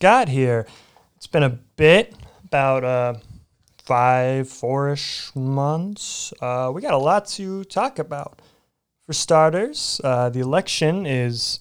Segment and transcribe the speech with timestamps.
[0.00, 0.64] Scott here.
[1.16, 2.14] It's been a bit,
[2.44, 3.14] about uh,
[3.82, 6.32] five, four ish months.
[6.40, 8.40] Uh, we got a lot to talk about.
[9.06, 11.58] For starters, uh, the election is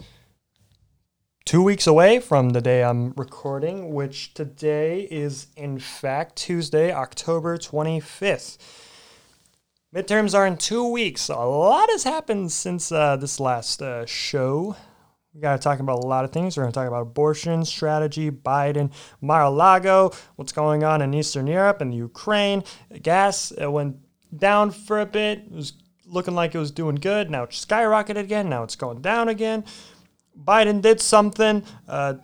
[1.45, 7.57] two weeks away from the day I'm recording, which today is, in fact, Tuesday, October
[7.57, 8.59] 25th.
[9.95, 11.27] Midterms are in two weeks.
[11.27, 14.75] A lot has happened since uh, this last uh, show.
[15.37, 16.57] We got to talk about a lot of things.
[16.57, 18.91] We're going to talk about abortion strategy, Biden,
[19.21, 22.63] Mar-a-Lago, what's going on in Eastern Europe and Ukraine.
[23.03, 23.97] Gas it went
[24.35, 25.43] down for a bit.
[25.45, 25.73] It was
[26.07, 27.29] looking like it was doing good.
[27.29, 28.49] Now it's skyrocketed again.
[28.49, 29.63] Now it's going down again.
[30.35, 31.63] Biden did something.
[31.87, 32.15] Uh,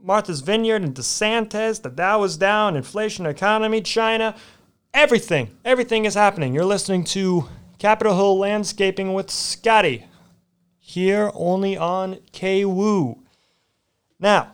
[0.00, 4.34] Martha's Vineyard and DeSantis, the Dow was down, inflation, economy, China,
[4.94, 6.54] everything, everything is happening.
[6.54, 7.46] You're listening to
[7.78, 10.06] Capitol Hill Landscaping with Scotty
[10.94, 13.18] here only on KWOO.
[14.18, 14.52] Now,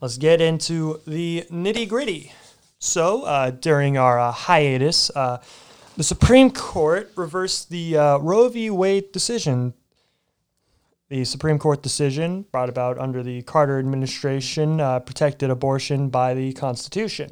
[0.00, 2.32] let's get into the nitty gritty.
[2.78, 5.42] So, uh, during our uh, hiatus, uh,
[5.96, 8.70] the Supreme Court reversed the uh, Roe v.
[8.70, 9.74] Wade decision
[11.08, 16.52] the Supreme Court decision brought about under the Carter administration uh, protected abortion by the
[16.54, 17.30] Constitution.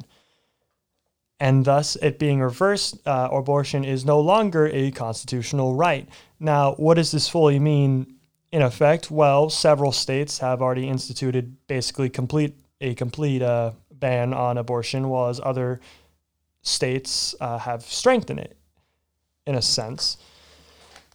[1.39, 6.07] And thus, it being reversed, uh, abortion is no longer a constitutional right.
[6.39, 8.15] Now, what does this fully mean
[8.51, 9.11] in effect?
[9.11, 15.33] Well, several states have already instituted basically complete a complete uh, ban on abortion, while
[15.43, 15.81] other
[16.61, 18.57] states uh, have strengthened it
[19.45, 20.17] in a sense.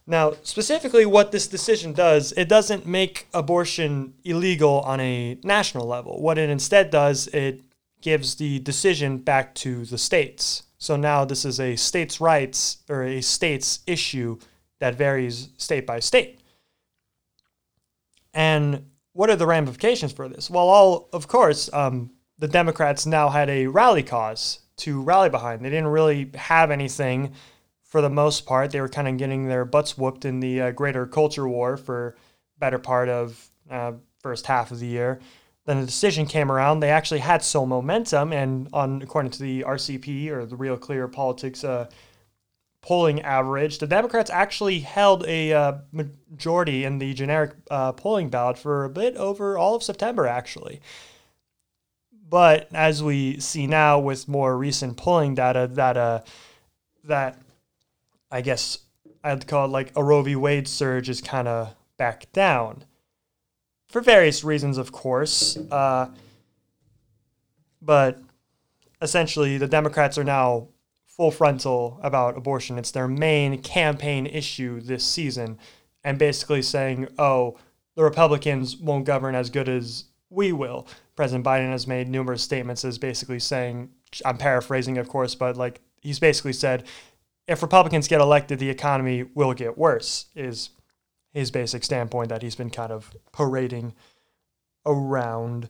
[0.07, 6.21] Now, specifically, what this decision does, it doesn't make abortion illegal on a national level.
[6.21, 7.61] What it instead does, it
[8.01, 10.63] gives the decision back to the states.
[10.77, 14.39] So now this is a states' rights or a state's issue
[14.79, 16.39] that varies state by state.
[18.33, 20.49] And what are the ramifications for this?
[20.49, 25.63] Well, all of course, um, the Democrats now had a rally cause to rally behind.
[25.63, 27.33] They didn't really have anything
[27.83, 28.71] for the most part.
[28.71, 32.15] They were kind of getting their butts whooped in the uh, greater culture war for
[32.57, 35.19] better part of uh, first half of the year.
[35.65, 36.79] Then the decision came around.
[36.79, 41.07] They actually had some momentum, and on according to the RCP or the Real Clear
[41.07, 41.87] Politics uh,
[42.81, 48.57] polling average, the Democrats actually held a uh, majority in the generic uh, polling ballot
[48.57, 50.81] for a bit over all of September, actually.
[52.27, 56.21] But as we see now with more recent polling data, that uh,
[57.03, 57.37] that
[58.31, 58.79] I guess
[59.23, 60.35] I'd call it like a Roe v.
[60.35, 62.85] Wade surge is kind of back down
[63.91, 65.57] for various reasons, of course.
[65.69, 66.07] Uh,
[67.81, 68.19] but
[69.01, 70.69] essentially, the Democrats are now
[71.05, 72.77] full frontal about abortion.
[72.77, 75.59] It's their main campaign issue this season,
[76.03, 77.57] and basically saying, oh,
[77.95, 80.87] the Republicans won't govern as good as we will.
[81.15, 83.89] President Biden has made numerous statements as basically saying,
[84.25, 86.85] I'm paraphrasing, of course, but like he's basically said,
[87.47, 90.69] if Republicans get elected, the economy will get worse, is
[91.33, 93.93] his basic standpoint that he's been kind of parading
[94.85, 95.69] around.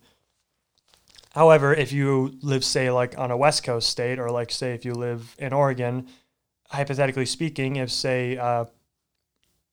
[1.34, 4.84] However, if you live, say, like on a West Coast state, or like, say, if
[4.84, 6.08] you live in Oregon,
[6.70, 8.66] hypothetically speaking, if, say, uh,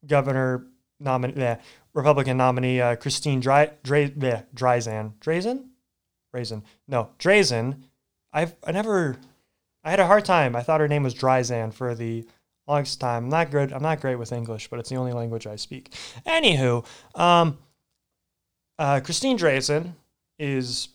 [0.06, 0.66] Governor
[1.00, 1.56] nominee,
[1.94, 5.64] Republican nominee uh, Christine Dry, Dra, yeah, Dryzan, Drazen,
[6.32, 7.82] Drazen, no, Drazen,
[8.32, 9.16] I've I never
[9.82, 10.54] I had a hard time.
[10.54, 12.26] I thought her name was Dryzan for the
[12.68, 13.24] longest time.
[13.24, 13.72] I'm not good.
[13.72, 15.92] I'm not great with English, but it's the only language I speak.
[16.26, 16.84] Anywho,
[17.14, 17.58] um,
[18.78, 19.94] uh, Christine Drazan
[20.38, 20.88] is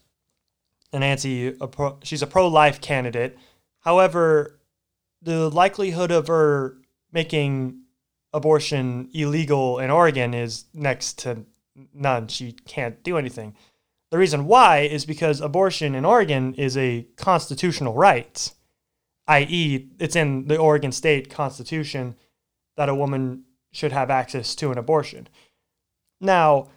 [0.91, 1.51] an anti.
[1.51, 3.37] Pro, she's a pro-life candidate.
[3.79, 4.59] However,
[5.21, 6.77] the likelihood of her
[7.11, 7.81] making
[8.33, 11.45] abortion illegal in Oregon is next to
[11.93, 12.27] none.
[12.27, 13.55] She can't do anything.
[14.11, 18.51] The reason why is because abortion in Oregon is a constitutional right
[19.27, 22.15] i.e., it's in the Oregon State Constitution
[22.75, 25.27] that a woman should have access to an abortion.
[26.19, 26.69] Now,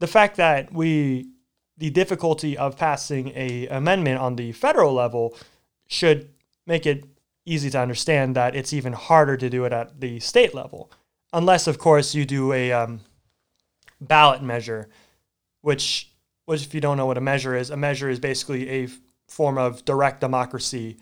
[0.00, 1.30] the fact that we,
[1.76, 5.36] the difficulty of passing a amendment on the federal level
[5.86, 6.30] should
[6.66, 7.04] make it
[7.44, 10.90] easy to understand that it's even harder to do it at the state level,
[11.32, 13.00] unless, of course, you do a um,
[14.00, 14.88] ballot measure,
[15.62, 16.10] which,
[16.44, 18.88] which, if you don't know what a measure is, a measure is basically a
[19.26, 20.98] form of direct democracy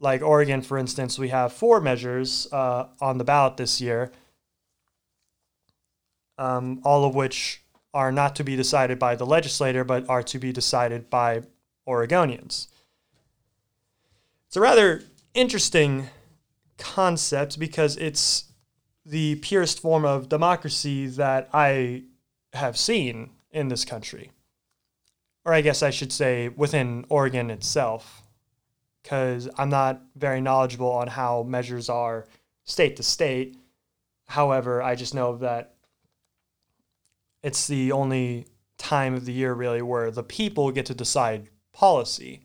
[0.00, 4.10] like Oregon, for instance, we have four measures uh, on the ballot this year,
[6.38, 7.62] um, all of which
[7.92, 11.42] are not to be decided by the legislator, but are to be decided by
[11.86, 12.68] Oregonians.
[14.46, 15.02] It's a rather
[15.34, 16.08] interesting
[16.78, 18.44] concept because it's
[19.04, 22.04] the purest form of democracy that I
[22.54, 24.30] have seen in this country.
[25.44, 28.19] or I guess I should say within Oregon itself,
[29.02, 32.26] because I'm not very knowledgeable on how measures are
[32.64, 33.56] state to state.
[34.26, 35.74] However, I just know that
[37.42, 38.46] it's the only
[38.78, 42.42] time of the year really where the people get to decide policy.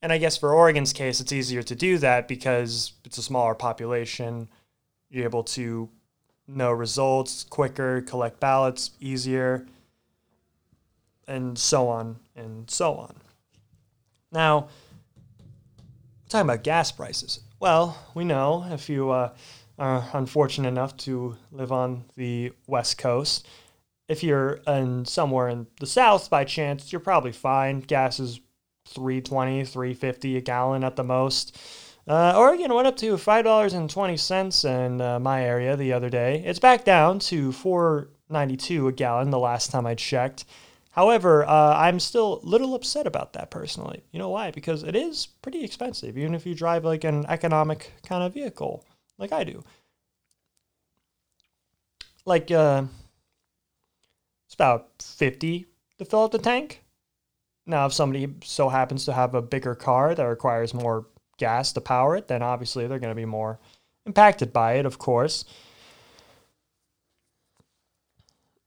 [0.00, 3.54] And I guess for Oregon's case, it's easier to do that because it's a smaller
[3.54, 4.48] population.
[5.10, 5.88] You're able to
[6.48, 9.66] know results quicker, collect ballots easier,
[11.28, 13.14] and so on and so on.
[14.32, 14.68] Now,
[16.32, 17.40] talking about gas prices.
[17.60, 19.32] Well, we know if you uh,
[19.78, 23.46] are unfortunate enough to live on the West Coast,
[24.08, 27.80] if you're in somewhere in the South by chance, you're probably fine.
[27.80, 28.40] Gas is
[28.88, 31.56] 320, 350 a gallon at the most.
[32.06, 35.92] Uh, Oregon went up to five dollars and twenty cents in uh, my area the
[35.92, 36.42] other day.
[36.44, 40.44] It's back down to four ninety two a gallon the last time I checked.
[40.92, 44.04] However, uh, I'm still a little upset about that personally.
[44.12, 44.50] You know why?
[44.50, 48.86] Because it is pretty expensive, even if you drive like an economic kind of vehicle,
[49.18, 49.64] like I do.
[52.24, 52.84] Like, uh,
[54.46, 55.66] it's about fifty
[55.98, 56.82] to fill up the tank.
[57.64, 61.06] Now, if somebody so happens to have a bigger car that requires more
[61.38, 63.58] gas to power it, then obviously they're going to be more
[64.04, 65.44] impacted by it, of course.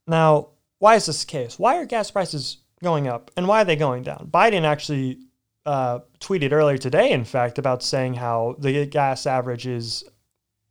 [0.08, 0.50] Now,
[0.86, 1.58] why is this the case?
[1.58, 4.30] Why are gas prices going up and why are they going down?
[4.32, 5.18] Biden actually
[5.66, 10.04] uh, tweeted earlier today, in fact, about saying how the gas average is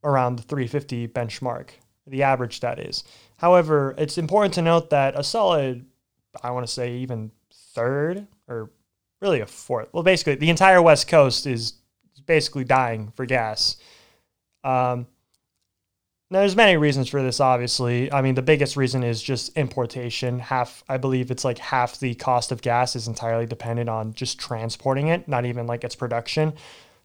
[0.05, 1.71] around the 350 benchmark,
[2.07, 3.03] the average that is.
[3.39, 5.85] However, it's important to note that a solid,
[6.45, 7.33] I want to say even
[7.73, 8.71] third or
[9.21, 11.73] really a fourth, well, basically the entire West Coast is
[12.25, 13.79] basically dying for gas.
[14.63, 15.09] Um,
[16.35, 18.11] now, there's many reasons for this, obviously.
[18.11, 20.41] I mean, the biggest reason is just importation.
[20.41, 24.37] Half, I believe it's like half the cost of gas is entirely dependent on just
[24.37, 26.55] transporting it, not even like its production.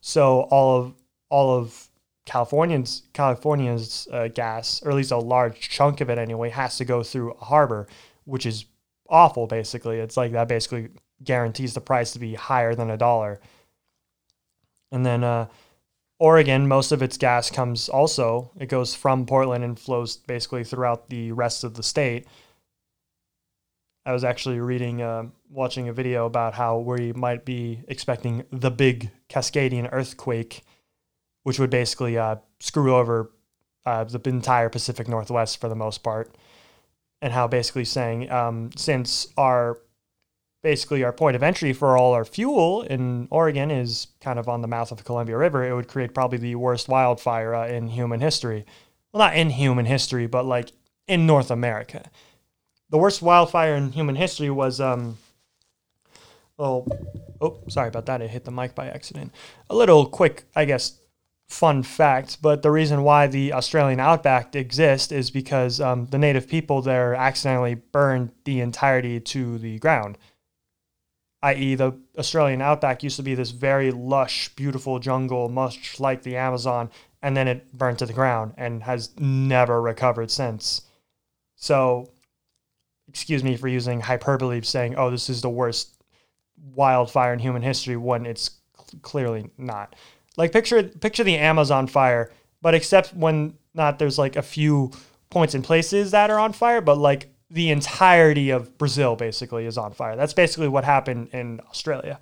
[0.01, 0.95] So all of
[1.29, 1.89] all of
[2.25, 6.85] Californians California's uh, gas, or at least a large chunk of it anyway, has to
[6.85, 7.87] go through a harbor,
[8.25, 8.65] which is
[9.09, 9.45] awful.
[9.45, 10.89] Basically, it's like that basically
[11.23, 13.39] guarantees the price to be higher than a dollar.
[14.91, 15.49] And then uh,
[16.19, 21.09] Oregon, most of its gas comes also, it goes from Portland and flows basically throughout
[21.09, 22.27] the rest of the state.
[24.05, 28.71] I was actually reading, uh, watching a video about how we might be expecting the
[28.71, 30.63] big Cascadian earthquake,
[31.43, 33.31] which would basically uh, screw over
[33.85, 36.35] uh, the entire Pacific Northwest for the most part.
[37.21, 39.77] And how basically saying, um, since our
[40.61, 44.61] basically our point of entry for all our fuel in Oregon is kind of on
[44.61, 47.87] the mouth of the Columbia River, it would create probably the worst wildfire uh, in
[47.87, 48.65] human history.
[49.11, 50.71] Well, not in human history, but like
[51.07, 52.09] in North America.
[52.89, 55.17] The worst wildfire in human history was um
[56.57, 56.85] oh
[57.39, 58.21] oh sorry about that.
[58.21, 59.31] I hit the mic by accident.
[59.69, 60.99] A little quick, I guess,
[61.47, 66.47] fun fact, but the reason why the Australian outback exists is because um, the native
[66.47, 70.17] people there accidentally burned the entirety to the ground
[71.43, 76.35] i.e., the Australian outback used to be this very lush, beautiful jungle, much like the
[76.35, 76.89] Amazon,
[77.21, 80.81] and then it burned to the ground and has never recovered since.
[81.55, 82.09] So,
[83.07, 85.99] excuse me for using hyperbole, saying, oh, this is the worst
[86.75, 89.95] wildfire in human history when it's cl- clearly not.
[90.37, 92.31] Like picture picture the Amazon fire,
[92.61, 94.91] but except when not there's like a few
[95.29, 99.77] points and places that are on fire, but like the entirety of Brazil basically is
[99.77, 100.15] on fire.
[100.15, 102.19] That's basically what happened in Australia.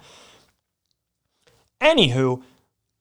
[1.81, 2.41] Anywho,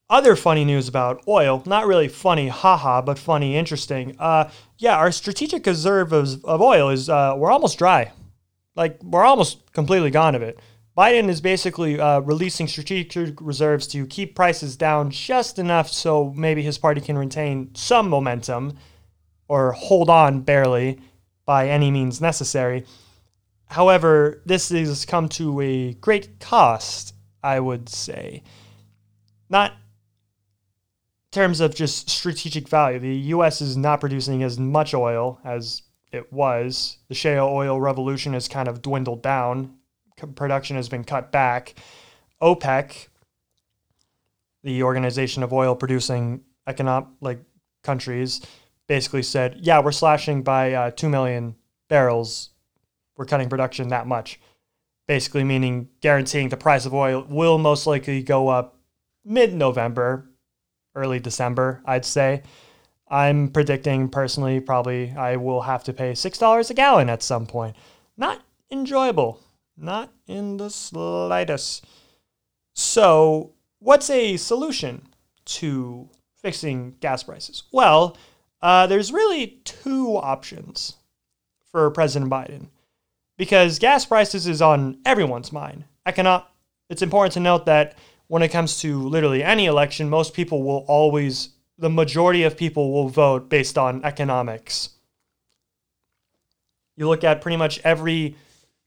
[0.09, 4.16] other funny news about oil, not really funny, haha, but funny, interesting.
[4.18, 8.12] Uh, yeah, our strategic reserve of, of oil is, uh, we're almost dry.
[8.75, 10.59] Like, we're almost completely gone of it.
[10.97, 16.62] Biden is basically uh, releasing strategic reserves to keep prices down just enough so maybe
[16.62, 18.78] his party can retain some momentum
[19.47, 20.99] or hold on barely
[21.47, 22.85] by any means necessary.
[23.67, 28.43] However, this has come to a great cost, I would say.
[29.49, 29.76] Not in
[31.33, 32.99] terms of just strategic value.
[32.99, 36.99] The US is not producing as much oil as it was.
[37.09, 39.76] The shale oil revolution has kind of dwindled down.
[40.35, 41.75] Production has been cut back.
[42.41, 43.09] OPEC,
[44.62, 47.41] the organization of oil producing economic like
[47.83, 48.41] countries,
[48.87, 51.57] basically said, yeah, we're slashing by uh, 2 million
[51.88, 52.50] barrels.
[53.16, 54.40] We're cutting production that much.
[55.07, 58.81] Basically, meaning guaranteeing the price of oil will most likely go up
[59.25, 60.28] mid November,
[60.95, 62.43] early December, I'd say.
[63.09, 67.76] I'm predicting personally, probably I will have to pay $6 a gallon at some point.
[68.16, 69.40] Not enjoyable.
[69.76, 71.85] Not in the slightest.
[72.75, 75.07] So, what's a solution
[75.45, 76.09] to
[76.43, 77.64] fixing gas prices?
[77.73, 78.16] Well,
[78.66, 80.94] uh, there's really two options
[81.70, 82.66] for President Biden
[83.38, 85.85] because gas prices is on everyone's mind.
[86.04, 86.42] Econo-
[86.90, 87.96] it's important to note that
[88.26, 92.92] when it comes to literally any election, most people will always, the majority of people
[92.92, 94.88] will vote based on economics.
[96.96, 98.35] You look at pretty much every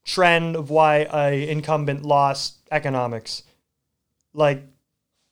[0.04, 3.44] trend of why a incumbent lost economics.
[4.34, 4.62] Like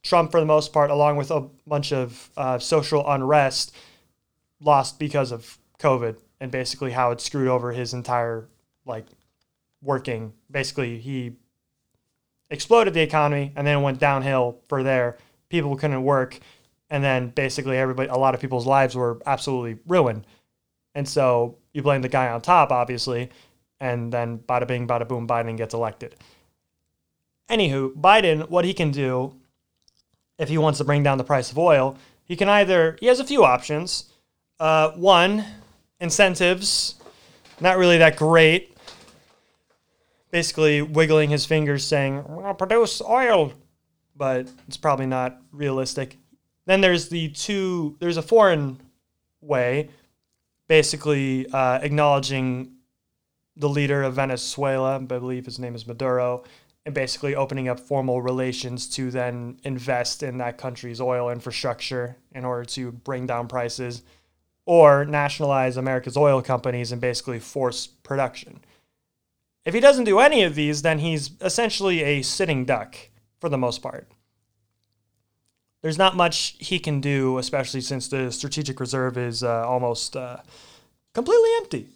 [0.03, 3.75] Trump, for the most part, along with a bunch of uh, social unrest,
[4.61, 8.49] lost because of COVID and basically how it screwed over his entire
[8.85, 9.07] like
[9.83, 10.33] working.
[10.51, 11.37] Basically, he
[12.51, 15.19] exploded the economy and then went downhill for there.
[15.49, 16.39] People couldn't work,
[16.91, 20.27] and then basically everybody, a lot of people's lives were absolutely ruined.
[20.95, 23.31] And so you blame the guy on top, obviously,
[23.81, 26.17] and then bada bing, bada boom, Biden gets elected.
[27.49, 29.35] Anywho, Biden, what he can do
[30.39, 33.21] if he wants to bring down the price of oil, he can either, he has
[33.21, 34.13] a few options.
[34.61, 35.45] Uh, one,
[36.01, 36.97] incentives,
[37.61, 38.77] not really that great.
[40.31, 43.53] Basically, wiggling his fingers saying, well, produce oil,
[44.17, 46.19] but it's probably not realistic.
[46.67, 48.81] Then there's the two, there's a foreign
[49.41, 49.91] way,
[50.67, 52.73] basically uh, acknowledging
[53.57, 56.45] the leader of Venezuela, I believe his name is Maduro,
[56.85, 62.45] and basically opening up formal relations to then invest in that country's oil infrastructure in
[62.45, 64.03] order to bring down prices
[64.69, 68.61] or nationalize America's oil companies and basically force production.
[69.65, 72.95] If he doesn't do any of these, then he's essentially a sitting duck
[73.41, 74.07] for the most part.
[75.81, 80.37] There's not much he can do, especially since the strategic reserve is uh, almost uh,
[81.15, 81.89] completely empty.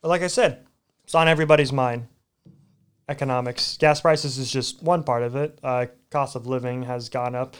[0.00, 0.64] But like I said,
[1.02, 2.06] it's on everybody's mind.
[3.06, 3.76] Economics.
[3.76, 5.58] Gas prices is just one part of it.
[5.62, 7.54] Uh, cost of living has gone up.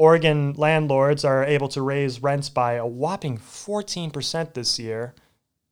[0.00, 5.14] Oregon landlords are able to raise rents by a whopping 14% this year,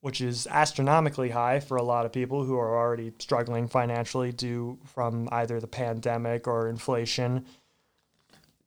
[0.02, 4.78] which is astronomically high for a lot of people who are already struggling financially due
[4.84, 7.46] from either the pandemic or inflation.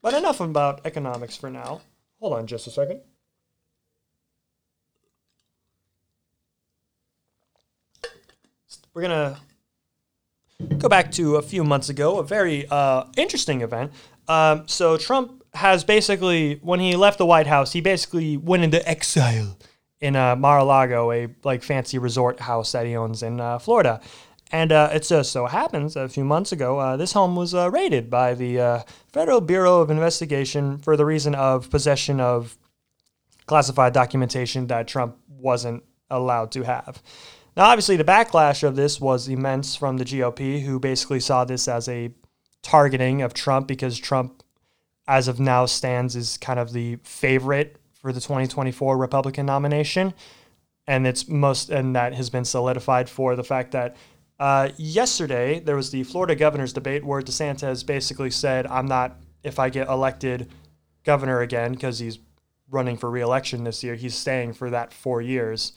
[0.02, 1.82] But enough about economics for now.
[2.20, 3.02] Hold on just a second.
[8.96, 13.92] we're going to go back to a few months ago, a very uh, interesting event.
[14.28, 18.88] Um, so Trump has basically, when he left the White House, he basically went into
[18.88, 19.58] exile
[20.00, 24.02] in uh, Mar-a-Lago, a like fancy resort house that he owns in uh, Florida.
[24.52, 27.70] And uh, it just so happens a few months ago, uh, this home was uh,
[27.72, 32.58] raided by the uh, Federal Bureau of Investigation for the reason of possession of
[33.46, 37.02] classified documentation that Trump wasn't allowed to have.
[37.56, 41.68] Now, obviously, the backlash of this was immense from the GOP, who basically saw this
[41.68, 42.14] as a
[42.62, 44.44] targeting of Trump because Trump,
[45.08, 50.14] as of now, stands is kind of the favorite for the 2024 Republican nomination.
[50.88, 53.96] And it's most, and that has been solidified for the fact that
[54.40, 59.60] uh, yesterday there was the Florida governor's debate where DeSantis basically said, I'm not, if
[59.60, 60.50] I get elected
[61.04, 62.18] governor again, because he's
[62.70, 65.74] running for reelection this year, he's staying for that four years,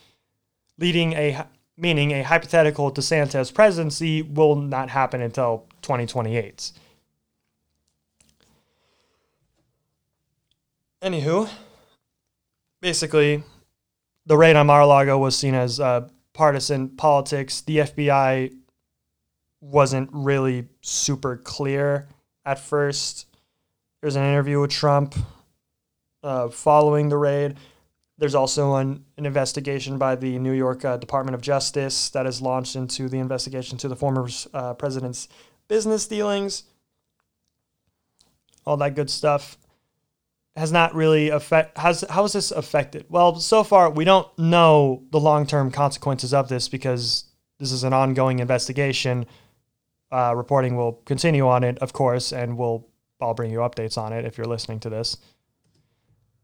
[0.78, 6.72] leading a meaning a hypothetical DeSantis presidency will not happen until 2028.
[11.04, 11.48] Anywho,
[12.80, 13.42] basically,
[14.26, 17.60] the raid on Mar-a-Lago was seen as uh, partisan politics.
[17.60, 18.54] The FBI
[19.60, 22.08] wasn't really super clear
[22.46, 23.26] at first.
[24.00, 25.14] There's an interview with Trump
[26.22, 27.56] uh, following the raid
[28.18, 32.40] there's also an, an investigation by the New York uh, Department of Justice that has
[32.40, 35.28] launched into the investigation to the former uh, president's
[35.66, 36.64] business dealings.
[38.64, 39.58] All that good stuff
[40.56, 43.06] has not really affect has how has this affected?
[43.08, 47.24] Well, so far we don't know the long-term consequences of this because
[47.58, 49.26] this is an ongoing investigation.
[50.12, 52.86] Uh, reporting will continue on it, of course, and we'll
[53.20, 55.16] I'll bring you updates on it if you're listening to this.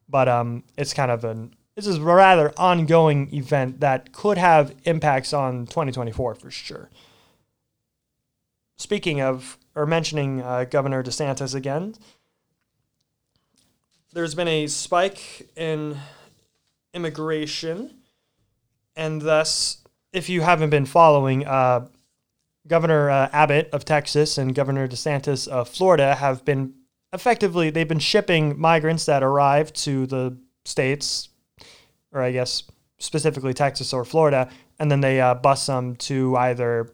[0.08, 4.74] But um, it's kind of an this is a rather ongoing event that could have
[4.84, 6.90] impacts on 2024 for sure.
[8.76, 11.94] Speaking of, or mentioning uh, Governor DeSantis again,
[14.12, 15.96] there's been a spike in
[16.94, 17.94] immigration,
[18.96, 19.78] and thus,
[20.12, 21.86] if you haven't been following, uh,
[22.66, 26.74] Governor uh, Abbott of Texas and Governor DeSantis of Florida have been
[27.12, 31.30] effectively they've been shipping migrants that arrive to the states
[32.12, 32.64] or I guess
[32.98, 36.92] specifically Texas or Florida, and then they uh, bus them to either,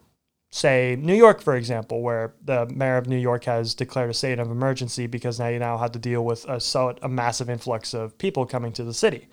[0.56, 4.38] say, New York, for example, where the mayor of New York has declared a state
[4.38, 6.58] of emergency because now you now have to deal with a,
[7.02, 9.28] a massive influx of people coming to the city.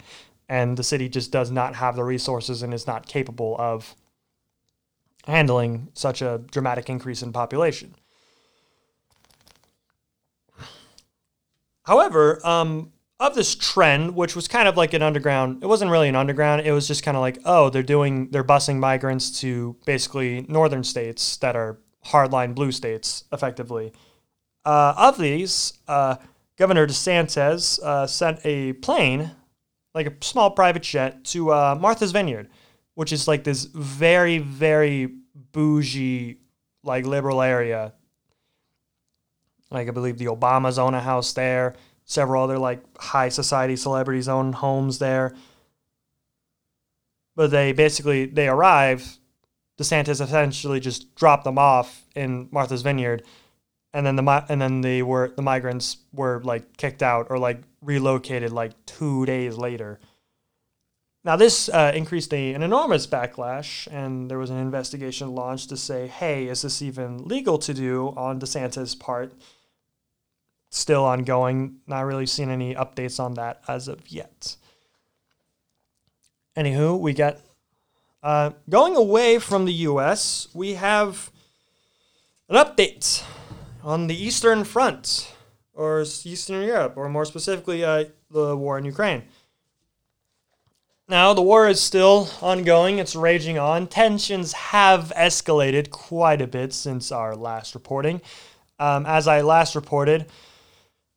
[0.49, 3.95] And the city just does not have the resources and is not capable of
[5.25, 7.95] handling such a dramatic increase in population.
[11.83, 16.09] However, um, of this trend, which was kind of like an underground, it wasn't really
[16.09, 16.65] an underground.
[16.65, 20.83] It was just kind of like, oh, they're doing, they're busing migrants to basically northern
[20.83, 23.93] states that are hardline blue states, effectively.
[24.65, 26.15] Uh, of these, uh,
[26.57, 29.31] Governor DeSantis uh, sent a plane,
[29.93, 32.49] like a small private jet, to uh, Martha's Vineyard,
[32.95, 35.09] which is like this very, very
[35.51, 36.37] bougie,
[36.83, 37.93] like liberal area
[39.73, 41.75] like I believe the Obamas own a house there.
[42.05, 45.33] Several other like high society celebrities own homes there.
[47.35, 49.17] But they basically they arrive.
[49.79, 53.23] DeSantis essentially just dropped them off in Martha's Vineyard,
[53.91, 57.61] and then the and then they were the migrants were like kicked out or like
[57.81, 59.99] relocated like two days later.
[61.25, 65.77] Now, this uh, increased a, an enormous backlash, and there was an investigation launched to
[65.77, 69.33] say, hey, is this even legal to do on DeSantis' part?
[70.73, 71.77] Still ongoing.
[71.87, 74.55] Not really seen any updates on that as of yet.
[76.57, 77.41] Anywho, we get
[78.21, 80.47] uh, going away from the U.S.
[80.53, 81.31] We have
[82.49, 83.23] an update
[83.83, 85.33] on the Eastern Front,
[85.73, 89.23] or Eastern Europe, or more specifically, uh, the war in Ukraine.
[91.09, 93.87] Now, the war is still ongoing, it's raging on.
[93.87, 98.21] Tensions have escalated quite a bit since our last reporting.
[98.79, 100.25] Um, as I last reported,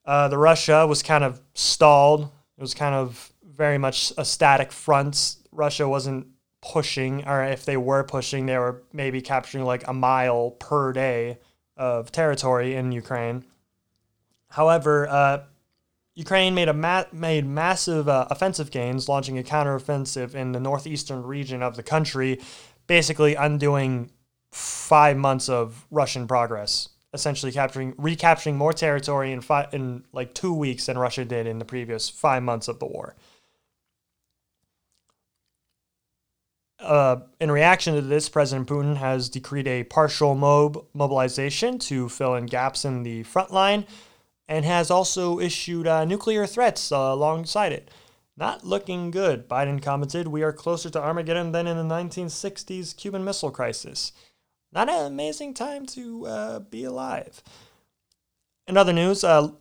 [0.07, 2.31] uh, the Russia was kind of stalled.
[2.57, 5.37] It was kind of very much a static front.
[5.51, 6.29] Russia wasn't
[6.63, 11.39] pushing, or if they were pushing, they were maybe capturing like a mile per day
[11.77, 13.45] of territory in Ukraine.
[14.49, 15.43] However, uh,
[16.15, 21.23] Ukraine made a ma- made massive uh, offensive gains, launching a counteroffensive in the northeastern
[21.23, 22.41] region of the country,
[22.87, 24.11] basically undoing
[24.51, 30.53] five months of Russian progress essentially capturing recapturing more territory in five, in like two
[30.53, 33.17] weeks than Russia did in the previous five months of the war.
[36.79, 42.35] Uh, in reaction to this, President Putin has decreed a partial mob mobilization to fill
[42.35, 43.87] in gaps in the front line,
[44.47, 47.91] and has also issued uh, nuclear threats uh, alongside it.
[48.37, 50.29] Not looking good, Biden commented.
[50.29, 54.13] We are closer to Armageddon than in the 1960s Cuban Missile Crisis.
[54.77, 57.43] Not an amazing time to uh, be alive.
[58.67, 59.53] In other news, uh,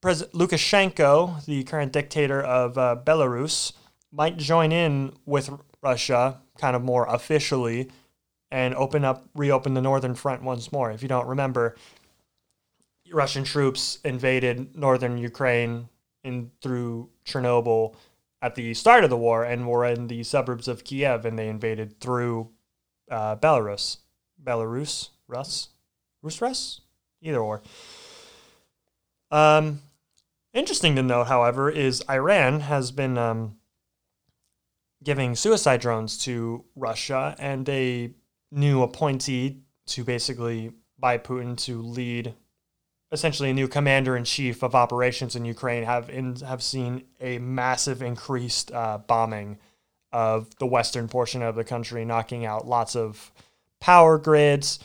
[0.00, 3.72] President Lukashenko, the current dictator of uh, Belarus,
[4.12, 5.50] might join in with
[5.82, 7.90] Russia kind of more officially
[8.52, 10.92] and open up, reopen the northern front once more.
[10.92, 11.74] If you don't remember,
[13.10, 15.88] Russian troops invaded northern Ukraine
[16.22, 17.96] in through Chernobyl
[18.40, 21.48] at the start of the war and were in the suburbs of Kiev, and they
[21.48, 22.50] invaded through
[23.10, 23.96] uh, Belarus.
[24.42, 25.68] Belarus, Rus,
[26.22, 26.80] Rus,
[27.22, 27.62] either or.
[29.30, 29.80] Um,
[30.52, 33.56] interesting to note, however, is Iran has been um,
[35.02, 38.10] giving suicide drones to Russia, and a
[38.50, 42.34] new appointee to basically by Putin to lead
[43.12, 47.38] essentially a new commander in chief of operations in Ukraine have in, have seen a
[47.38, 49.58] massive increased uh, bombing
[50.12, 53.32] of the western portion of the country, knocking out lots of
[53.80, 54.78] power grids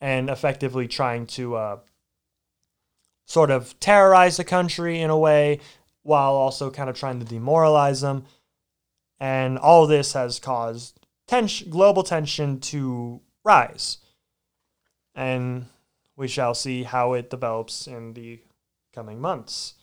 [0.00, 1.78] and effectively trying to uh,
[3.26, 5.60] sort of terrorize the country in a way
[6.02, 8.24] while also kind of trying to demoralize them.
[9.18, 13.98] And all this has caused tension, global tension to rise.
[15.14, 15.66] And
[16.16, 18.40] we shall see how it develops in the
[18.94, 19.74] coming months.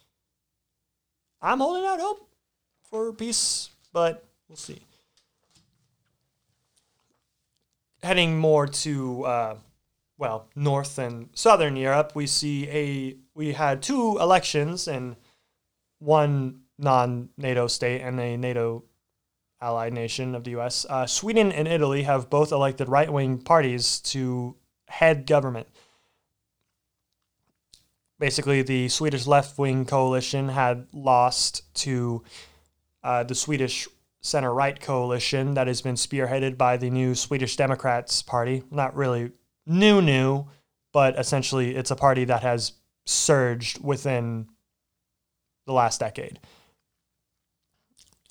[1.41, 2.29] I'm holding out hope
[2.89, 4.86] for peace, but we'll see
[8.07, 9.55] heading more to uh,
[10.17, 15.17] well north and southern Europe, we see a we had two elections in
[15.99, 18.83] one non-NATO state and a NATO
[19.59, 20.85] allied nation of the U.S.
[20.89, 24.55] Uh, Sweden and Italy have both elected right-wing parties to
[24.87, 25.67] head government.
[28.19, 32.23] Basically, the Swedish left-wing coalition had lost to
[33.03, 33.87] uh, the Swedish
[34.21, 38.63] center right coalition that has been spearheaded by the new Swedish Democrats Party.
[38.71, 39.31] Not really
[39.65, 40.47] new, new,
[40.91, 42.73] but essentially it's a party that has
[43.05, 44.47] surged within
[45.65, 46.39] the last decade.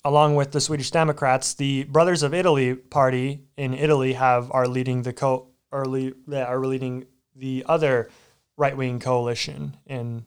[0.07, 5.01] along with the Swedish Democrats, the Brothers of Italy party in Italy have are leading
[5.01, 5.85] the co are,
[6.33, 8.09] are leading the other
[8.55, 10.25] right wing coalition in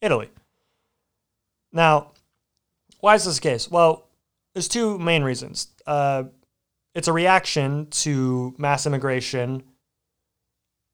[0.00, 0.30] Italy.
[1.72, 2.12] Now,
[3.00, 3.68] why is this the case?
[3.68, 4.06] Well,
[4.54, 5.68] there's two main reasons.
[5.86, 6.24] Uh,
[6.94, 9.62] it's a reaction to mass immigration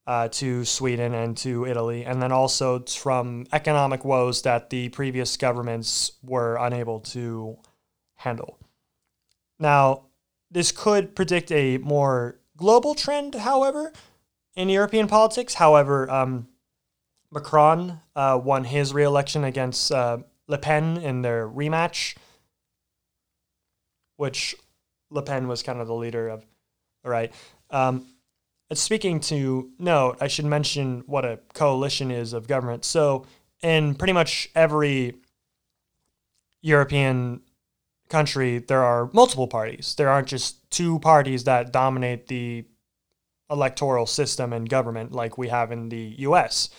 [0.07, 5.37] uh, to Sweden and to Italy, and then also from economic woes that the previous
[5.37, 7.59] governments were unable to
[8.17, 8.59] handle.
[9.59, 10.05] Now,
[10.51, 13.93] this could predict a more global trend, however,
[14.57, 15.55] in European politics.
[15.55, 16.49] However, um,
[17.31, 22.17] Macron uh, won his re-election against uh, Le Pen in their rematch,
[24.19, 24.55] which
[25.11, 26.45] Le Pen was kind of the leader of.
[27.05, 27.33] All right.
[27.71, 28.07] Um,
[28.73, 32.85] speaking to note, I should mention what a coalition is of government.
[32.85, 33.25] So,
[33.63, 35.15] in pretty much every
[36.61, 37.41] European
[38.09, 39.95] country, there are multiple parties.
[39.97, 42.65] There aren't just two parties that dominate the
[43.51, 46.71] electoral system and government like we have in the US.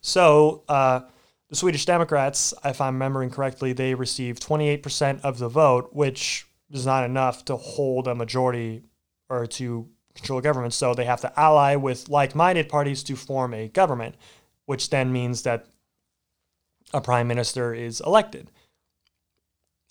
[0.00, 1.00] So, uh,
[1.50, 6.84] the Swedish Democrats, if I'm remembering correctly, they received 28% of the vote, which is
[6.84, 8.82] not enough to hold a majority
[9.30, 10.74] or to control government.
[10.74, 14.16] So they have to ally with like minded parties to form a government,
[14.66, 15.66] which then means that
[16.92, 18.50] a prime minister is elected.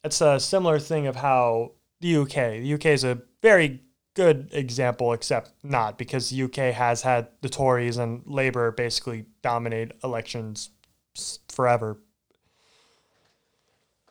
[0.04, 3.82] It's a similar thing of how the UK, the UK is a very
[4.15, 9.91] good example, except not because the UK has had the Tories and Labour basically dominate
[10.04, 10.69] elections
[11.50, 11.98] forever.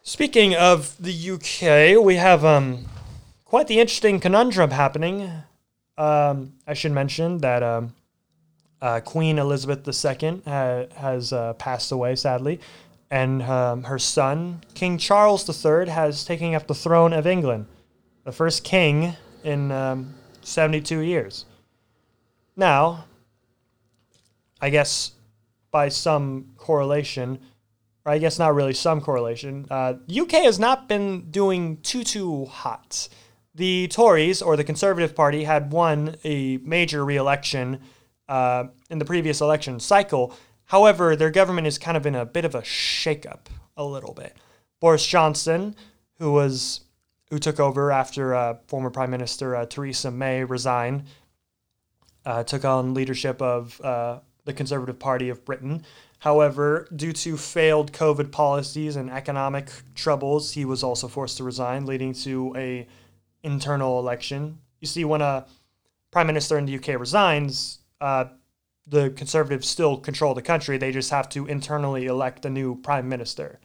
[0.04, 2.86] Speaking of the UK, we have um,
[3.44, 5.30] quite the interesting conundrum happening.
[5.96, 7.94] Um, I should mention that um,
[8.80, 12.58] uh, Queen Elizabeth II ha- has uh, passed away, sadly,
[13.12, 17.66] and um, her son, King Charles III, has taken up the throne of England,
[18.24, 21.44] the first king in um, 72 years.
[22.56, 23.04] Now,
[24.60, 25.12] I guess
[25.70, 27.38] by some correlation,
[28.04, 32.46] or I guess not really some correlation, uh, UK has not been doing too too
[32.46, 33.08] hot.
[33.54, 37.80] The Tories or the Conservative Party had won a major re-election
[38.28, 40.34] uh, in the previous election cycle.
[40.64, 44.36] However, their government is kind of in a bit of a shakeup, a little bit.
[44.80, 45.76] Boris Johnson,
[46.18, 46.80] who was
[47.30, 51.04] who took over after uh, former Prime Minister uh, Theresa May resigned,
[52.24, 55.84] uh, took on leadership of uh, the Conservative Party of Britain.
[56.22, 61.85] However, due to failed COVID policies and economic troubles, he was also forced to resign,
[61.85, 62.87] leading to a
[63.42, 64.58] internal election.
[64.80, 65.46] You see, when a
[66.12, 68.26] prime minister in the UK resigns, uh,
[68.87, 70.78] the Conservatives still control the country.
[70.78, 73.58] They just have to internally elect a new prime minister.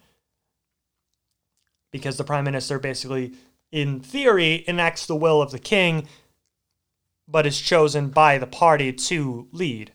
[1.91, 3.33] Because the prime minister basically,
[3.71, 6.07] in theory, enacts the will of the king,
[7.27, 9.91] but is chosen by the party to lead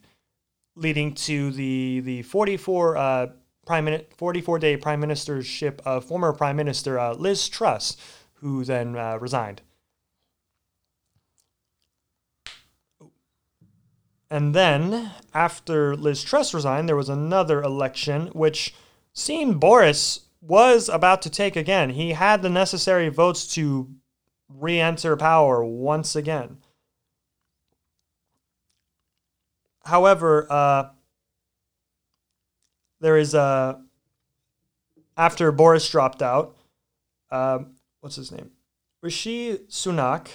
[0.75, 3.27] leading to the the 44 uh,
[3.67, 7.97] prime 44 day prime ministership of former prime minister uh, Liz Truss,
[8.35, 9.63] who then uh, resigned.
[14.31, 18.75] And then, after Liz Truss resigned, there was another election which
[19.13, 21.91] seemed Boris was about to take again.
[21.91, 23.91] He had the necessary votes to
[24.49, 26.62] re enter power once again.
[29.85, 30.91] However, uh,
[33.01, 33.81] there is a
[35.17, 36.57] after Boris dropped out.
[37.31, 38.51] Um, what's his name?
[39.03, 40.29] Rishi Sunak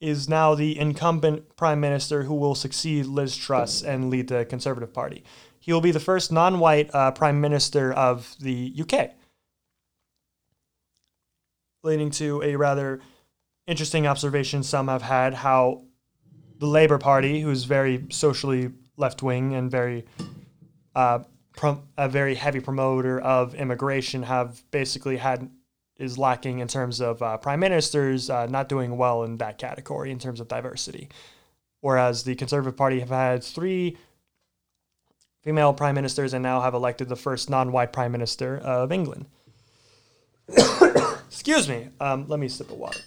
[0.00, 4.92] is now the incumbent prime minister who will succeed Liz Truss and lead the Conservative
[4.92, 5.24] Party.
[5.58, 9.12] He will be the first non-white uh, prime minister of the UK,
[11.82, 13.00] leading to a rather
[13.66, 15.84] interesting observation some have had how
[16.58, 20.04] the Labour Party, who's very socially left wing and very
[20.94, 21.20] uh,
[21.56, 25.50] prom- a very heavy promoter of immigration, have basically had
[25.96, 30.10] is lacking in terms of uh, prime ministers, uh, not doing well in that category
[30.10, 31.08] in terms of diversity.
[31.80, 33.96] Whereas the Conservative Party have had three
[35.42, 39.26] female prime ministers and now have elected the first non-white prime minister of England.
[41.28, 41.90] Excuse me.
[42.00, 43.00] Um, let me sip of water.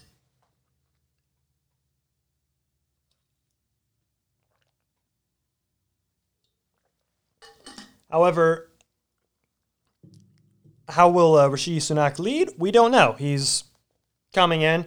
[8.10, 8.70] However,
[10.90, 12.52] how will uh, Rishi Sunak lead?
[12.58, 13.16] We don't know.
[13.18, 13.66] He's
[14.34, 14.86] coming in.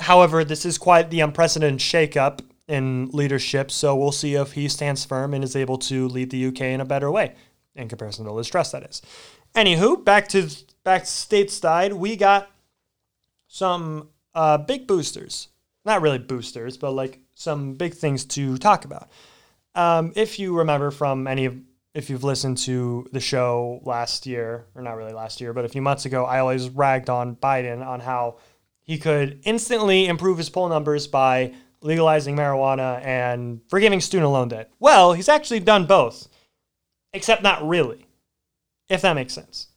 [0.00, 5.04] However, this is quite the unprecedented shakeup in leadership, so we'll see if he stands
[5.04, 7.34] firm and is able to lead the UK in a better way,
[7.74, 9.02] in comparison to Liz Truss, that is.
[9.54, 10.48] Anywho, back to
[10.84, 12.50] back stateside, we got
[13.46, 15.48] some uh, big boosters.
[15.84, 19.10] Not really boosters, but like some big things to talk about.
[19.74, 21.56] Um, if you remember from any of,
[21.94, 25.68] if you've listened to the show last year, or not really last year, but a
[25.68, 28.38] few months ago, I always ragged on Biden on how
[28.80, 31.52] he could instantly improve his poll numbers by
[31.82, 34.70] legalizing marijuana and forgiving student loan debt.
[34.78, 36.28] Well, he's actually done both,
[37.12, 38.06] except not really,
[38.88, 39.68] if that makes sense.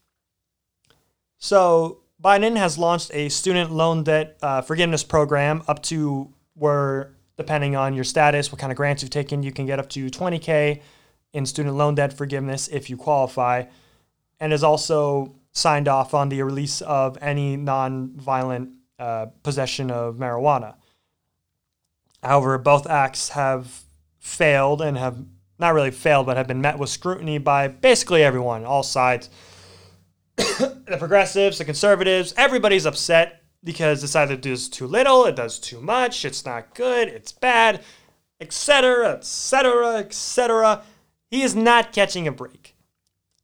[1.38, 7.76] So, Biden has launched a student loan debt uh, forgiveness program up to where, depending
[7.76, 10.82] on your status, what kind of grants you've taken, you can get up to 20K
[11.36, 13.66] in student loan debt forgiveness if you qualify,
[14.40, 20.76] and has also signed off on the release of any non-violent uh, possession of marijuana.
[22.24, 23.84] However, both acts have
[24.20, 25.18] failed and have
[25.60, 29.30] not really failed, but have been met with scrutiny by basically everyone, all sides.
[30.38, 35.82] the progressives, the conservatives, everybody's upset because this either does too little, it does too
[35.82, 37.84] much, it's not good, it's bad,
[38.40, 40.84] etc., etc., etc.
[41.30, 42.76] He is not catching a break.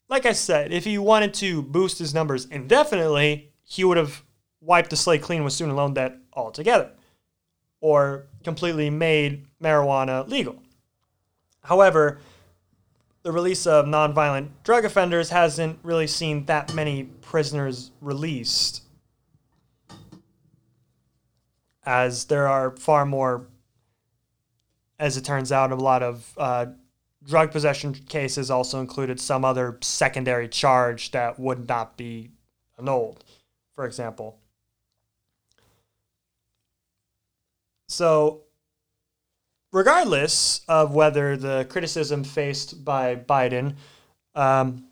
[0.08, 4.24] Like I said, if he wanted to boost his numbers indefinitely, he would have
[4.60, 6.92] wiped the slate clean with student loan debt altogether
[7.80, 10.62] or completely made marijuana legal.
[11.64, 12.20] However,
[13.24, 18.84] the release of nonviolent drug offenders hasn't really seen that many prisoners released,
[21.84, 23.48] as there are far more,
[25.00, 26.66] as it turns out, a lot of uh,
[27.26, 32.32] drug possession cases also included some other secondary charge that would not be
[32.78, 33.24] annulled,
[33.76, 34.38] for example.
[37.88, 38.42] So,
[39.72, 43.76] regardless of whether the criticism faced by Biden,
[44.34, 44.86] um,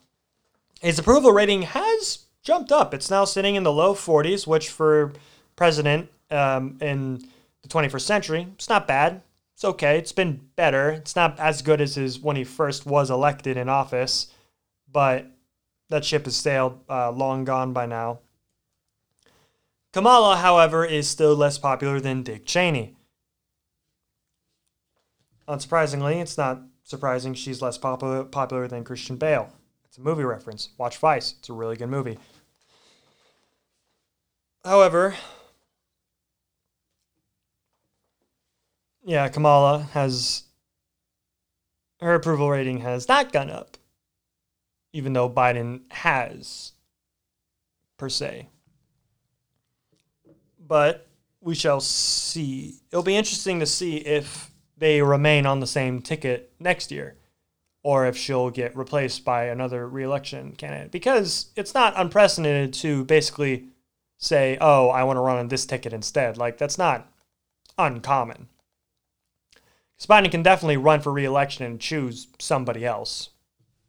[0.82, 2.94] his approval rating has jumped up.
[2.94, 5.14] It's now sitting in the low 40s, which for
[5.56, 7.26] president um, in
[7.62, 9.22] the 21st century, it's not bad.
[9.60, 9.98] It's okay.
[9.98, 10.90] It's been better.
[10.90, 14.28] It's not as good as his when he first was elected in office,
[14.90, 15.30] but
[15.90, 18.20] that ship has sailed uh, long gone by now.
[19.92, 22.96] Kamala, however, is still less popular than Dick Cheney.
[25.46, 29.52] Unsurprisingly, it's not surprising she's less popular, popular than Christian Bale.
[29.84, 30.70] It's a movie reference.
[30.78, 32.18] Watch Vice, it's a really good movie.
[34.64, 35.16] However,
[39.04, 40.44] yeah, Kamala has
[42.02, 43.78] her approval rating has not gone up,
[44.94, 46.72] even though Biden has,
[47.98, 48.48] per se
[50.70, 51.08] but
[51.42, 52.76] we shall see.
[52.92, 57.18] It'll be interesting to see if they remain on the same ticket next year
[57.84, 63.66] or if she'll get replaced by another reelection candidate because it's not unprecedented to basically
[64.18, 67.12] say, "Oh, I want to run on this ticket instead." Like that's not
[67.78, 68.48] uncommon.
[70.00, 73.30] Because can definitely run for reelection and choose somebody else.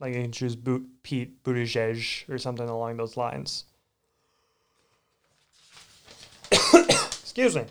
[0.00, 3.64] Like he can choose Pete Buttigieg or something along those lines.
[6.52, 7.64] Excuse me.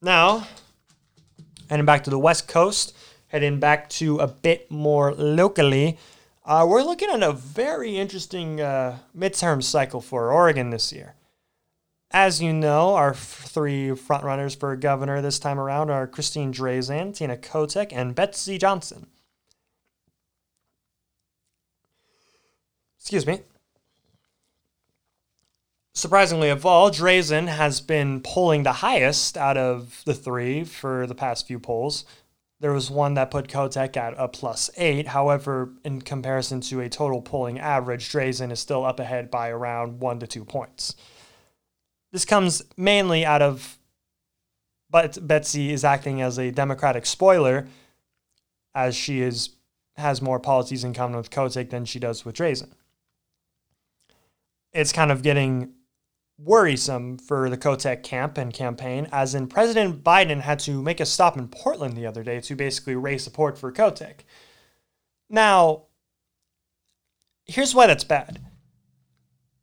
[0.00, 0.46] Now,
[1.68, 2.94] heading back to the West Coast,
[3.28, 5.98] heading back to a bit more locally,
[6.44, 11.14] uh, we're looking at a very interesting uh, midterm cycle for Oregon this year.
[12.16, 17.36] As you know, our three frontrunners for governor this time around are Christine Drazan, Tina
[17.36, 19.08] Kotek, and Betsy Johnson.
[23.00, 23.40] Excuse me.
[25.92, 31.16] Surprisingly of all, Drazan has been polling the highest out of the three for the
[31.16, 32.04] past few polls.
[32.60, 35.08] There was one that put Kotek at a plus eight.
[35.08, 39.98] However, in comparison to a total polling average, Drazan is still up ahead by around
[39.98, 40.94] one to two points.
[42.14, 43.76] This comes mainly out of
[44.88, 47.66] but Betsy is acting as a Democratic spoiler,
[48.72, 49.56] as she is
[49.96, 52.70] has more policies in common with Kotek than she does with Drazan.
[54.72, 55.72] It's kind of getting
[56.38, 61.06] worrisome for the Kotek camp and campaign, as in President Biden had to make a
[61.06, 64.20] stop in Portland the other day to basically raise support for Kotek.
[65.28, 65.86] Now,
[67.44, 68.38] here's why that's bad.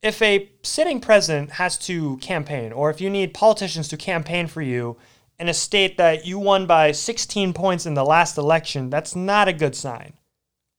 [0.02, 4.62] If a sitting president has to campaign, or if you need politicians to campaign for
[4.62, 4.98] you
[5.40, 9.48] in a state that you won by 16 points in the last election, that's not
[9.48, 10.14] a good sign.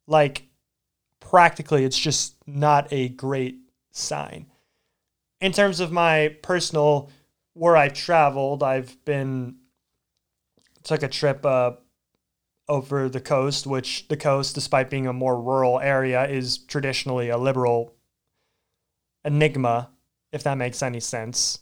[0.07, 0.49] Like,
[1.21, 3.59] practically, it's just not a great
[3.93, 4.47] sign
[5.43, 7.11] in terms of my personal
[7.53, 9.57] where I've traveled, I've been
[10.85, 11.73] took a trip uh,
[12.69, 17.37] over the coast, which the coast, despite being a more rural area, is traditionally a
[17.37, 17.95] liberal
[19.25, 19.91] enigma,
[20.33, 21.61] if that makes any sense.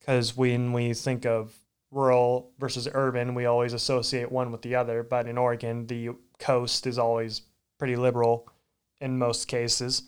[0.00, 5.02] because when we think of rural versus urban, we always associate one with the other.
[5.02, 7.42] But in Oregon, the coast is always
[7.78, 8.48] pretty liberal
[9.00, 10.04] in most cases.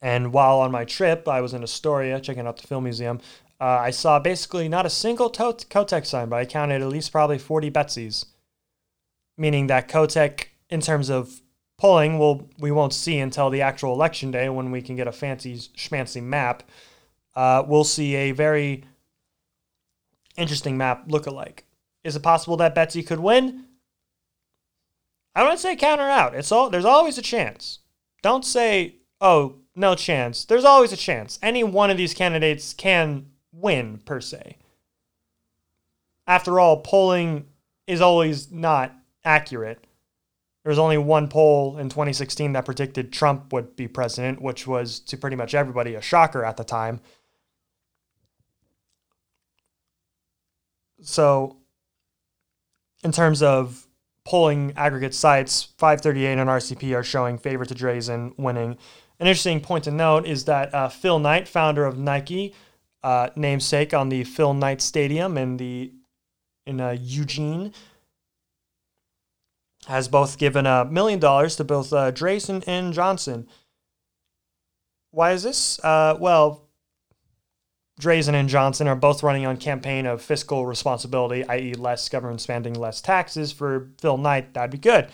[0.00, 3.20] And while on my trip, I was in Astoria checking out the film museum.
[3.60, 7.38] Uh, I saw basically not a single Kotek sign, but I counted at least probably
[7.38, 8.26] 40 Betsy's,
[9.36, 11.42] meaning that Kotek, in terms of
[11.80, 15.12] polling, will we won't see until the actual election day when we can get a
[15.12, 16.62] fancy schmancy map.
[17.34, 18.84] Uh, we'll see a very
[20.36, 21.64] interesting map look alike.
[22.04, 23.64] Is it possible that Betsy could win?
[25.34, 26.34] I wouldn't say count her out.
[26.34, 27.78] It's all there's always a chance.
[28.22, 30.44] Don't say, oh, no chance.
[30.44, 31.38] There's always a chance.
[31.42, 34.58] Any one of these candidates can win, per se.
[36.26, 37.46] After all, polling
[37.86, 39.86] is always not accurate.
[40.62, 45.00] There was only one poll in 2016 that predicted Trump would be president, which was
[45.00, 47.00] to pretty much everybody a shocker at the time.
[51.02, 51.56] So,
[53.02, 53.86] in terms of
[54.24, 58.76] polling aggregate sites, 538 and RCP are showing favor to Drazan winning.
[59.18, 62.54] An interesting point to note is that uh, Phil Knight, founder of Nike,
[63.02, 65.92] uh, namesake on the Phil Knight Stadium in the
[66.66, 67.72] in uh, Eugene,
[69.86, 73.48] has both given a million dollars to both uh, Drazan and Johnson.
[75.10, 75.82] Why is this?
[75.82, 76.68] Uh, well,
[78.00, 82.74] Drazan and Johnson are both running on campaign of fiscal responsibility, i.e., less government spending,
[82.74, 83.52] less taxes.
[83.52, 85.08] For Phil Knight, that'd be good.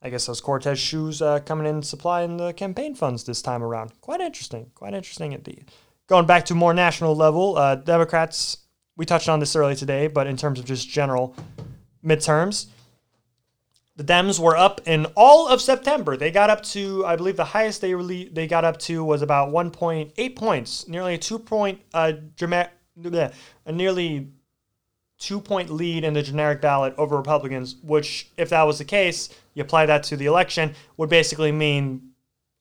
[0.00, 3.92] I guess those Cortez shoes uh, coming in supplying the campaign funds this time around.
[4.00, 4.70] Quite interesting.
[4.74, 5.70] Quite interesting indeed.
[6.08, 8.58] Going back to more national level, uh, Democrats.
[8.96, 11.34] We touched on this early today, but in terms of just general
[12.04, 12.66] midterms,
[14.02, 16.16] the Dems were up in all of September.
[16.16, 19.22] They got up to, I believe, the highest they really they got up to was
[19.22, 22.12] about 1.8 points, nearly a two point, uh,
[22.42, 24.28] a nearly
[25.18, 27.76] two point lead in the generic ballot over Republicans.
[27.82, 32.10] Which, if that was the case, you apply that to the election, would basically mean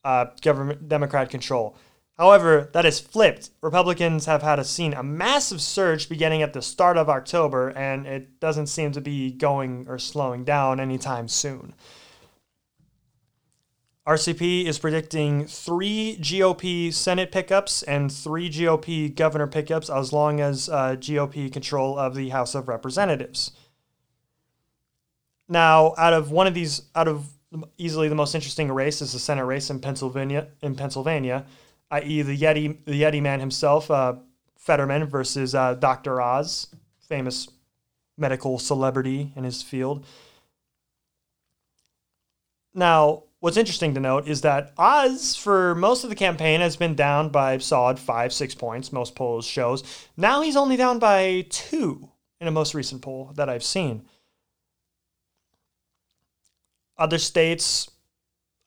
[0.04, 1.76] uh, government Democrat control.
[2.22, 3.50] However, that is flipped.
[3.64, 8.06] Republicans have had a seen a massive surge beginning at the start of October, and
[8.06, 11.74] it doesn't seem to be going or slowing down anytime soon.
[14.06, 20.70] RCP is predicting three GOP Senate pickups and three GOP governor pickups as long as
[20.70, 23.50] uh, GOP control of the House of Representatives.
[25.50, 27.26] Now, out of one of these, out of
[27.80, 30.50] easily the most interesting race is the Senate race in Pennsylvania.
[30.62, 31.48] In Pennsylvania,
[31.92, 34.16] i.e., the Yeti, the Yeti man himself, uh,
[34.58, 36.22] Fetterman versus uh, Dr.
[36.22, 36.68] Oz,
[37.08, 37.48] famous
[38.18, 40.06] medical celebrity in his field.
[42.74, 46.96] Now, what's interesting to note is that Oz, for most of the campaign, has been
[46.96, 49.84] down by solid five, six points, most polls shows.
[50.16, 54.06] Now he's only down by two in a most recent poll that I've seen.
[56.98, 57.90] Other states,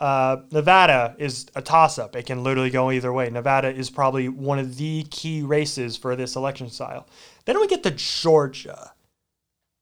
[0.00, 2.16] uh, Nevada is a toss up.
[2.16, 3.30] It can literally go either way.
[3.30, 7.06] Nevada is probably one of the key races for this election style.
[7.44, 8.92] Then we get to Georgia.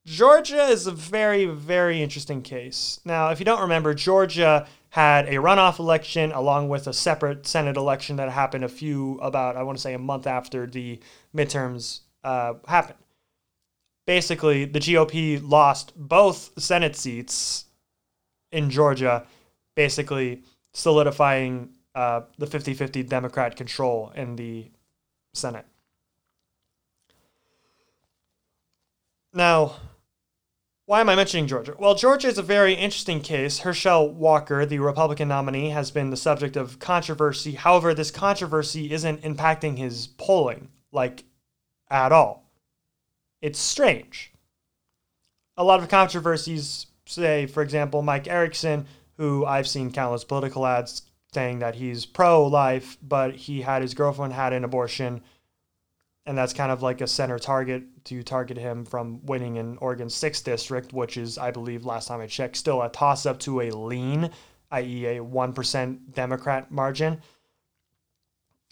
[0.05, 2.99] Georgia is a very, very interesting case.
[3.05, 7.77] Now, if you don't remember, Georgia had a runoff election along with a separate Senate
[7.77, 10.99] election that happened a few, about, I want to say, a month after the
[11.35, 12.99] midterms uh, happened.
[14.05, 17.65] Basically, the GOP lost both Senate seats
[18.51, 19.25] in Georgia
[19.75, 24.71] basically solidifying uh, the 50 50 Democrat control in the
[25.33, 25.65] Senate.
[29.33, 29.75] Now,
[30.85, 31.75] why am I mentioning Georgia?
[31.79, 33.59] Well, Georgia is a very interesting case.
[33.59, 37.53] Herschel Walker, the Republican nominee, has been the subject of controversy.
[37.53, 41.23] However, this controversy isn't impacting his polling, like,
[41.89, 42.51] at all.
[43.41, 44.33] It's strange.
[45.55, 48.85] A lot of controversies say, for example, Mike Erickson
[49.17, 53.93] who I've seen countless political ads saying that he's pro life, but he had his
[53.93, 55.21] girlfriend had an abortion.
[56.25, 60.15] And that's kind of like a center target to target him from winning in Oregon's
[60.15, 63.61] 6th district, which is, I believe, last time I checked, still a toss up to
[63.61, 64.29] a lean,
[64.71, 67.21] i.e., a 1% Democrat margin.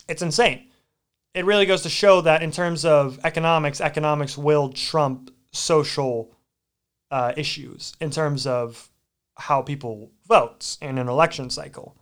[0.08, 0.68] It's insane.
[1.34, 6.32] It really goes to show that in terms of economics, economics will trump social
[7.10, 8.90] uh, issues in terms of
[9.36, 11.94] how people vote in an election cycle.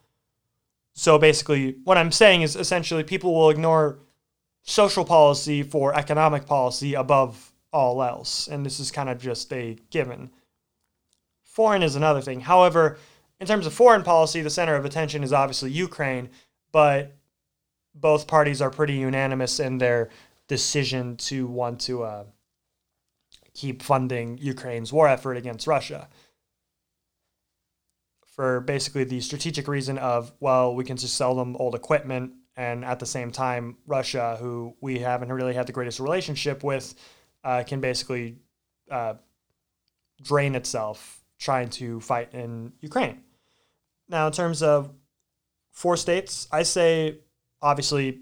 [0.94, 3.98] So basically, what I'm saying is essentially people will ignore
[4.62, 8.48] social policy for economic policy above all else.
[8.48, 10.30] And this is kind of just a given.
[11.44, 12.42] Foreign is another thing.
[12.42, 13.00] However,
[13.40, 16.30] in terms of foreign policy, the center of attention is obviously Ukraine,
[16.72, 17.16] but
[17.96, 20.10] both parties are pretty unanimous in their
[20.48, 22.24] decision to want to uh,
[23.56, 26.08] keep funding Ukraine's war effort against Russia.
[28.40, 32.86] For basically the strategic reason of, well, we can just sell them old equipment, and
[32.86, 36.96] at the same time, Russia, who we haven't really had the greatest relationship with,
[37.44, 38.38] uh, can basically
[38.90, 39.16] uh,
[40.22, 43.20] drain itself trying to fight in Ukraine.
[44.08, 44.90] Now, in terms of
[45.74, 47.18] four states, I say
[47.62, 48.22] obviously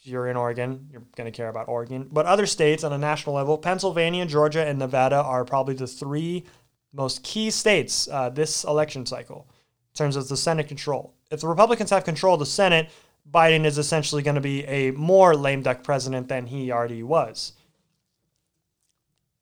[0.00, 2.08] you're in Oregon, you're going to care about Oregon.
[2.10, 6.44] But other states on a national level, Pennsylvania, Georgia, and Nevada are probably the three
[6.92, 11.14] most key states uh, this election cycle in terms of the Senate control.
[11.30, 12.88] If the Republicans have control of the Senate,
[13.30, 17.52] Biden is essentially going to be a more lame duck president than he already was.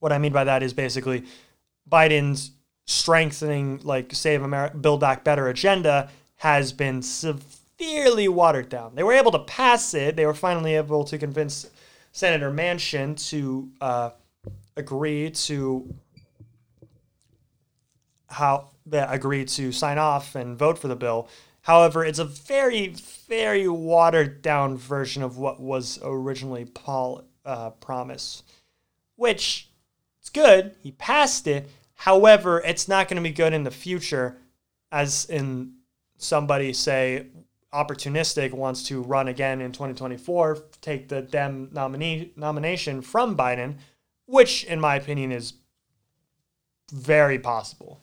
[0.01, 1.25] What I mean by that is basically
[1.89, 2.51] Biden's
[2.87, 8.95] strengthening, like Save America, Build Back Better agenda has been severely watered down.
[8.95, 10.17] They were able to pass it.
[10.17, 11.71] They were finally able to convince
[12.13, 14.11] Senator Manchin to uh,
[14.77, 15.95] agree to
[18.29, 21.29] how that agreed to sign off and vote for the bill.
[21.63, 22.95] However, it's a very,
[23.29, 28.45] very watered down version of what was originally Paul uh, promised,
[29.17, 29.69] which
[30.21, 30.77] it's good.
[30.81, 31.69] He passed it.
[31.95, 34.37] However, it's not going to be good in the future,
[34.93, 35.75] as in
[36.19, 37.27] somebody say
[37.73, 43.77] opportunistic wants to run again in 2024, take the Dem nominee nomination from Biden,
[44.27, 45.55] which in my opinion is
[46.93, 48.01] very possible.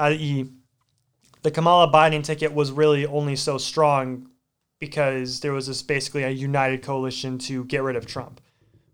[0.00, 0.50] I.e.,
[1.42, 4.28] the Kamala Biden ticket was really only so strong
[4.78, 8.40] because there was this basically a united coalition to get rid of Trump.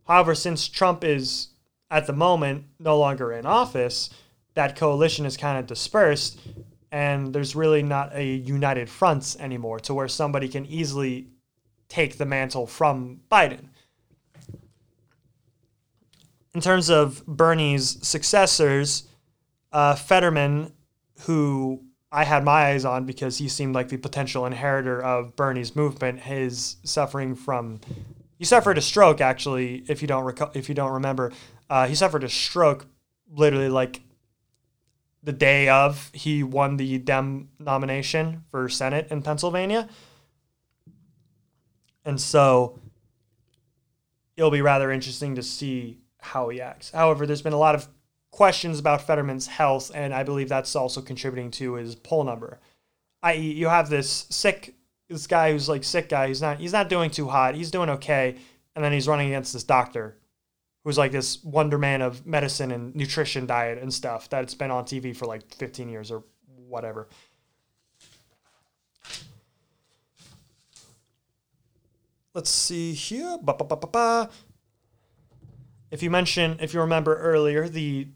[0.07, 1.49] However, since Trump is
[1.91, 4.11] at the moment no longer in office,
[4.55, 6.41] that coalition is kind of dispersed
[6.91, 11.29] and there's really not a united front anymore to where somebody can easily
[11.89, 13.69] take the mantle from Biden.
[16.55, 19.05] In terms of Bernie's successors,
[19.73, 20.73] uh, Fetterman,
[21.21, 25.75] who I had my eyes on because he seemed like the potential inheritor of Bernie's
[25.75, 27.81] movement, is suffering from
[28.39, 29.85] he suffered a stroke actually.
[29.89, 31.33] If you don't recall, if you don't remember,
[31.69, 32.87] uh, he suffered a stroke
[33.29, 34.03] literally like
[35.23, 39.89] the day of he won the Dem nomination for Senate in Pennsylvania.
[42.05, 42.79] And so
[44.37, 46.93] it'll be rather interesting to see how he acts.
[46.93, 47.89] However, there's been a lot of
[48.37, 52.61] questions about Fetterman's health, and I believe that's also contributing to his poll number.
[53.23, 54.75] I.e., you have this sick
[55.09, 56.29] this guy who's like sick guy.
[56.29, 57.55] He's not he's not doing too hot.
[57.55, 58.37] He's doing okay,
[58.75, 60.19] and then he's running against this doctor
[60.85, 64.85] who's like this wonder man of medicine and nutrition diet and stuff that's been on
[64.85, 66.23] TV for like 15 years or
[66.69, 67.09] whatever.
[72.35, 73.39] Let's see here.
[73.43, 74.29] Ba, ba, ba,
[75.91, 78.09] if you mention, if you remember earlier, the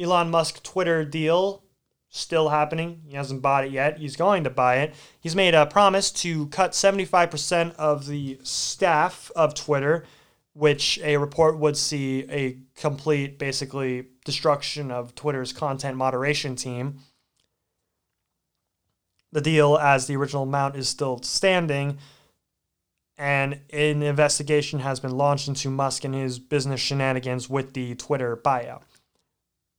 [0.00, 1.62] Elon Musk Twitter deal
[2.08, 3.02] still happening.
[3.06, 3.98] He hasn't bought it yet.
[3.98, 4.94] He's going to buy it.
[5.20, 10.04] He's made a promise to cut 75% of the staff of Twitter
[10.52, 16.98] which a report would see a complete, basically, destruction of Twitter's content moderation team.
[19.32, 21.98] The deal, as the original amount, is still standing,
[23.16, 28.36] and an investigation has been launched into Musk and his business shenanigans with the Twitter
[28.36, 28.82] buyout.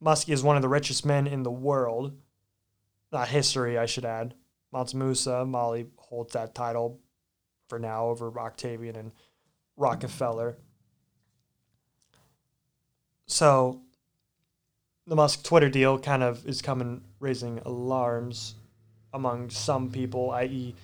[0.02, 2.12] Musk is one of the richest men in the world.
[3.12, 4.34] Not history, I should add.
[4.72, 6.98] Mansa Musa, Mali holds that title
[7.68, 9.12] for now over Octavian and
[9.76, 10.56] Rockefeller.
[13.26, 13.80] So
[15.06, 18.56] the Musk Twitter deal kind of is coming raising alarms
[19.14, 20.74] among some people, i.e.,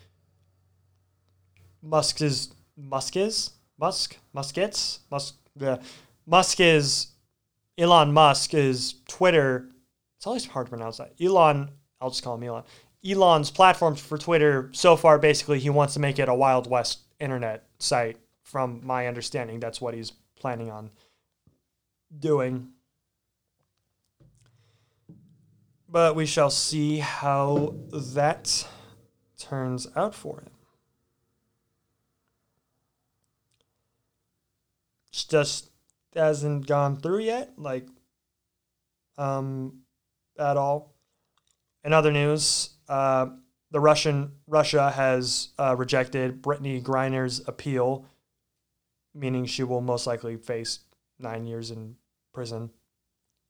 [1.82, 5.80] Musk is Musk is Musk Muskets Musk the
[6.26, 7.08] Musk is
[7.78, 9.68] Elon Musk is Twitter.
[10.16, 11.12] It's always hard to pronounce that.
[11.20, 11.70] Elon,
[12.00, 12.64] I'll just call him Elon.
[13.08, 17.00] Elon's platform for Twitter so far, basically, he wants to make it a Wild West
[17.20, 18.18] internet site.
[18.42, 20.90] From my understanding, that's what he's planning on
[22.18, 22.70] doing.
[25.86, 28.66] But we shall see how that
[29.38, 30.50] turns out for him.
[35.10, 35.67] It's Just
[36.18, 37.86] hasn't gone through yet, like,
[39.16, 39.80] um,
[40.38, 40.94] at all.
[41.84, 43.26] In other news, uh,
[43.70, 48.06] the Russian Russia has uh, rejected Brittney Griner's appeal,
[49.14, 50.80] meaning she will most likely face
[51.18, 51.96] nine years in
[52.32, 52.70] prison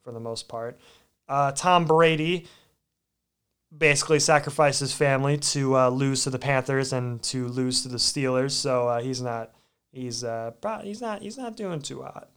[0.02, 0.78] for the most part.
[1.28, 2.46] Uh, Tom Brady
[3.76, 7.98] basically sacrificed his family to uh, lose to the Panthers and to lose to the
[7.98, 8.52] Steelers.
[8.52, 9.52] So uh, he's not
[9.92, 10.52] he's uh,
[10.82, 12.30] he's not he's not doing too hot.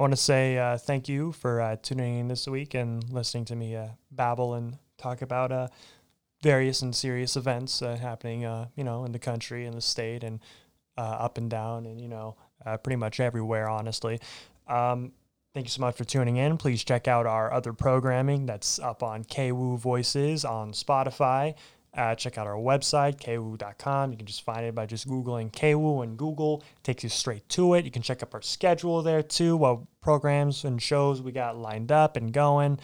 [0.00, 3.44] I want to say uh, thank you for uh, tuning in this week and listening
[3.44, 5.68] to me uh, babble and talk about uh,
[6.42, 8.40] various and serious events uh, happening,
[8.76, 10.40] you know, in the country and the state and
[10.96, 12.34] up and down and you know,
[12.82, 13.68] pretty much everywhere.
[13.68, 14.18] Honestly,
[14.68, 15.12] um,
[15.52, 16.56] Thank you so much for tuning in.
[16.56, 21.56] Please check out our other programming that's up on KWOO Voices on Spotify.
[21.92, 24.12] Uh, check out our website, kwoo.com.
[24.12, 26.62] You can just find it by just Googling KWOO and Google.
[26.78, 27.84] It takes you straight to it.
[27.84, 31.90] You can check up our schedule there too, what programs and shows we got lined
[31.90, 32.78] up and going.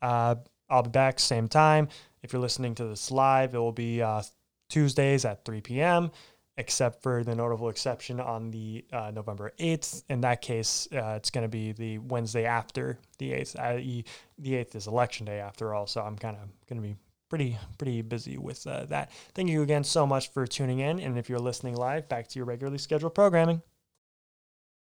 [0.00, 0.36] Uh,
[0.68, 1.88] I'll be back same time.
[2.22, 4.22] If you're listening to this live, it will be uh,
[4.68, 6.10] Tuesdays at 3 p.m
[6.60, 10.04] except for the notable exception on the uh, November 8th.
[10.10, 14.04] In that case, uh, it's going to be the Wednesday after the 8th, i.e.,
[14.38, 15.86] the 8th is election day after all.
[15.86, 16.96] So I'm kind of going to be
[17.30, 19.10] pretty pretty busy with uh, that.
[19.34, 22.38] Thank you again so much for tuning in, and if you're listening live, back to
[22.38, 23.62] your regularly scheduled programming.